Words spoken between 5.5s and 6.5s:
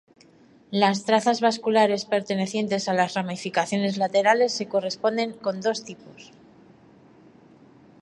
dos tipos.